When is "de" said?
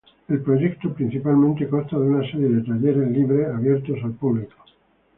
1.99-2.07, 2.49-2.63